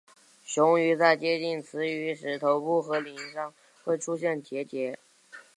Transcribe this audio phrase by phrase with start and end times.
[0.43, 3.53] 雄鱼在接近雌鱼时头部和鳍上
[3.83, 4.97] 会出现结节。